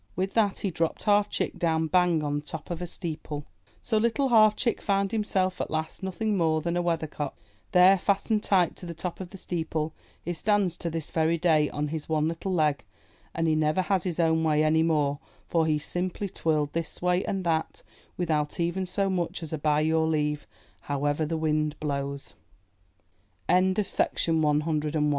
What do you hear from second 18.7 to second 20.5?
so much as a